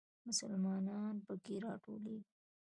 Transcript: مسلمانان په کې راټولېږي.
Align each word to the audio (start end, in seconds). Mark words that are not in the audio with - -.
مسلمانان 0.27 1.15
په 1.25 1.33
کې 1.43 1.55
راټولېږي. 1.65 2.27